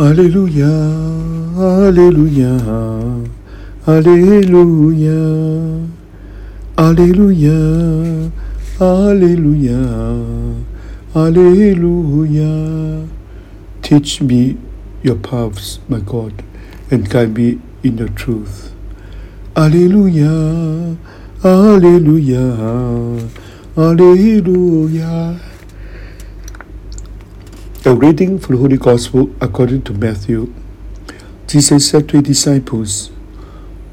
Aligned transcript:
Alléluia, 0.00 0.70
Alléluia, 1.58 2.56
Alléluia, 3.84 5.18
Alléluia, 6.76 8.30
Alléluia, 8.78 9.80
Alléluia. 11.16 12.54
Teach 13.82 14.20
me 14.22 14.56
your 15.02 15.16
paths, 15.16 15.80
my 15.88 15.98
God, 15.98 16.44
and 16.92 17.10
guide 17.10 17.36
me 17.36 17.58
in 17.82 17.96
the 17.96 18.08
truth. 18.14 18.70
Alléluia, 19.56 20.30
Alléluia, 21.42 22.54
Alléluia. 23.76 25.34
A 27.84 27.94
reading 27.94 28.40
from 28.40 28.56
the 28.56 28.60
Holy 28.60 28.76
Gospel 28.76 29.30
according 29.40 29.82
to 29.82 29.92
Matthew. 29.92 30.52
Jesus 31.46 31.88
said 31.88 32.08
to 32.08 32.16
his 32.16 32.26
disciples, 32.26 33.12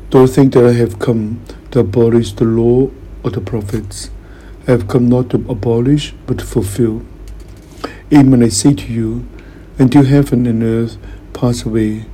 Don't 0.10 0.28
think 0.28 0.54
that 0.54 0.66
I 0.66 0.72
have 0.72 0.98
come 0.98 1.46
to 1.70 1.82
abolish 1.82 2.32
the 2.32 2.46
law 2.46 2.90
or 3.24 3.30
the 3.30 3.42
prophets. 3.42 4.10
I 4.68 4.72
have 4.72 4.88
come 4.88 5.08
not 5.08 5.30
to 5.30 5.38
abolish, 5.48 6.16
but 6.26 6.40
to 6.40 6.46
fulfill. 6.46 7.04
Amen, 8.12 8.42
I 8.42 8.50
say 8.50 8.74
to 8.74 8.92
you, 8.92 9.24
until 9.78 10.04
heaven 10.04 10.48
and 10.48 10.64
earth 10.64 10.98
pass 11.34 11.64
away, 11.64 12.06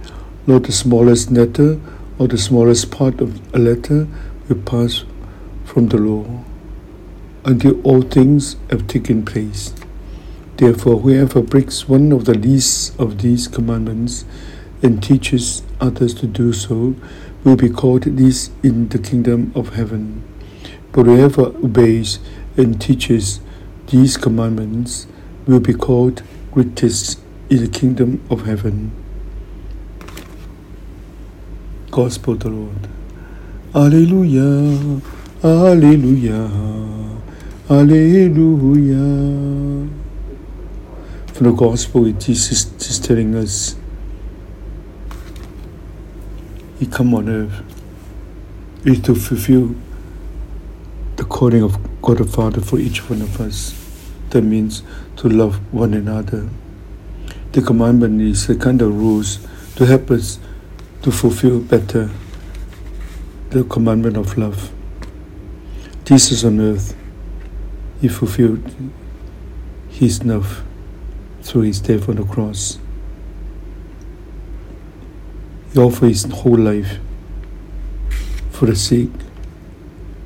not 0.46 0.64
the 0.64 0.74
smallest 0.74 1.32
letter 1.32 1.80
or 2.20 2.28
the 2.28 2.38
smallest 2.38 2.92
part 2.92 3.22
of 3.22 3.40
a 3.56 3.60
letter 3.60 4.10
will 4.50 4.62
pass 4.64 5.06
from 5.64 5.88
the 5.88 5.98
law, 5.98 6.44
until 7.46 7.80
all 7.84 8.02
things 8.02 8.58
have 8.70 8.88
taken 8.88 9.24
place. 9.24 9.74
Therefore, 10.62 11.00
whoever 11.00 11.42
breaks 11.42 11.90
one 11.90 12.12
of 12.12 12.26
the 12.26 12.38
least 12.38 12.94
of 13.00 13.24
these 13.24 13.48
commandments 13.48 14.26
and 14.84 15.02
teaches 15.02 15.64
others 15.80 16.14
to 16.14 16.28
do 16.28 16.54
so 16.54 16.94
will 17.44 17.56
be 17.56 17.68
called 17.68 18.06
least 18.06 18.52
in 18.62 18.88
the 18.90 19.00
kingdom 19.00 19.52
of 19.56 19.74
heaven. 19.74 20.22
But 20.92 21.08
whoever 21.08 21.46
obeys 21.46 22.20
and 22.58 22.80
teaches 22.80 23.40
these 23.88 24.18
commandments 24.18 25.08
will 25.48 25.62
be 25.62 25.74
called 25.74 26.22
greatest 26.52 27.20
in 27.50 27.64
the 27.64 27.68
kingdom 27.68 28.22
of 28.30 28.46
heaven. 28.46 28.92
Gospel 31.90 32.34
of 32.34 32.40
the 32.42 32.50
Lord. 32.50 32.88
Alleluia, 33.74 35.02
Alleluia, 35.44 36.52
Alleluia. 37.68 39.22
The 41.42 41.52
Gospel, 41.54 42.12
Jesus 42.12 42.72
is 42.88 43.00
telling 43.00 43.34
us 43.34 43.76
He 46.78 46.86
come 46.86 47.16
on 47.16 47.28
earth 47.30 47.64
is 48.86 49.02
to 49.02 49.16
fulfill 49.16 49.74
the 51.16 51.24
calling 51.24 51.64
of 51.64 51.80
God 52.04 52.20
the 52.20 52.26
Father 52.26 52.62
for 52.62 52.78
each 52.78 53.10
one 53.10 53.24
of 53.24 53.42
us. 53.42 53.74
That 54.30 54.44
means 54.44 54.84
to 55.16 55.30
love 55.30 55.56
one 55.74 55.96
another. 55.96 56.48
The 57.54 57.64
commandment 57.64 58.22
is 58.22 58.46
the 58.46 58.56
kind 58.56 58.80
of 58.84 58.96
rules 58.96 59.40
to 59.78 59.88
help 59.88 60.12
us 60.12 60.38
to 61.02 61.12
fulfill 61.12 61.60
better 61.60 62.12
the 63.50 63.64
commandment 63.64 64.16
of 64.16 64.38
love. 64.38 64.72
Jesus 66.06 66.44
on 66.44 66.60
earth, 66.60 66.96
He 68.00 68.10
fulfilled 68.10 68.76
His 69.90 70.24
love 70.24 70.66
through 71.42 71.62
his 71.62 71.80
death 71.80 72.08
on 72.08 72.16
the 72.16 72.24
cross. 72.24 72.80
He 75.74 75.80
offered 75.80 76.10
his 76.10 76.24
whole 76.24 76.58
life 76.58 76.98
for 78.52 78.66
the 78.66 78.76
sake 78.76 79.10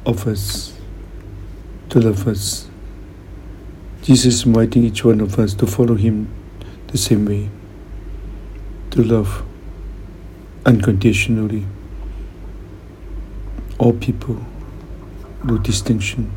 of 0.05 0.27
us, 0.27 0.77
to 1.89 1.99
love 1.99 2.27
us. 2.27 2.67
Jesus 4.01 4.35
is 4.35 4.45
inviting 4.45 4.83
each 4.83 5.03
one 5.03 5.21
of 5.21 5.39
us 5.39 5.53
to 5.55 5.67
follow 5.67 5.95
him 5.95 6.27
the 6.87 6.97
same 6.97 7.25
way, 7.25 7.49
to 8.91 9.03
love 9.03 9.43
unconditionally 10.65 11.65
all 13.77 13.93
people, 13.93 14.37
no 15.43 15.57
distinction. 15.57 16.31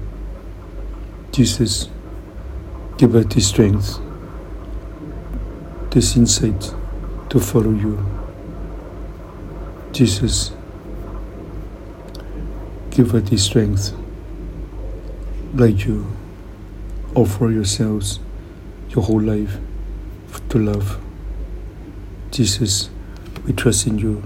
Jesus, 1.33 1.89
give 2.97 3.15
us 3.15 3.27
the 3.27 3.41
strength 3.41 4.01
this 5.91 6.17
insight 6.17 6.75
to 7.31 7.41
follow 7.41 7.71
you. 7.71 8.05
Jesus, 9.93 10.53
give 12.91 13.15
us 13.15 13.29
the 13.31 13.39
strength, 13.39 13.93
like 15.55 15.87
you, 15.87 16.07
offer 17.15 17.51
yourselves 17.51 18.21
your 18.91 19.03
whole 19.03 19.21
life 19.21 19.59
to 20.51 20.59
love. 20.59 21.01
Jesus, 22.31 22.91
we 23.47 23.53
trust 23.53 23.87
in 23.87 23.99
you. 23.99 24.23